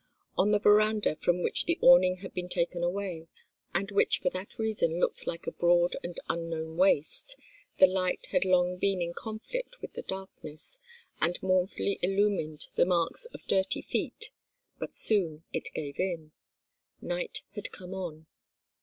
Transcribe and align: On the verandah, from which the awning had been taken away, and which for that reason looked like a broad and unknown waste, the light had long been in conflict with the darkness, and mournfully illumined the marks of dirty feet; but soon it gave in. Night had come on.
On 0.35 0.49
the 0.49 0.57
verandah, 0.57 1.15
from 1.15 1.43
which 1.43 1.65
the 1.65 1.77
awning 1.79 2.15
had 2.25 2.33
been 2.33 2.49
taken 2.49 2.81
away, 2.81 3.27
and 3.71 3.91
which 3.91 4.17
for 4.17 4.31
that 4.31 4.57
reason 4.57 4.99
looked 4.99 5.27
like 5.27 5.45
a 5.45 5.51
broad 5.51 5.95
and 6.03 6.19
unknown 6.27 6.75
waste, 6.75 7.37
the 7.77 7.85
light 7.85 8.25
had 8.31 8.43
long 8.43 8.77
been 8.77 8.99
in 8.99 9.13
conflict 9.13 9.79
with 9.79 9.93
the 9.93 10.01
darkness, 10.01 10.79
and 11.21 11.37
mournfully 11.43 11.99
illumined 12.01 12.65
the 12.73 12.85
marks 12.87 13.25
of 13.25 13.45
dirty 13.45 13.83
feet; 13.83 14.31
but 14.79 14.95
soon 14.95 15.43
it 15.53 15.71
gave 15.75 15.99
in. 15.99 16.31
Night 16.99 17.43
had 17.53 17.71
come 17.71 17.93
on. 17.93 18.25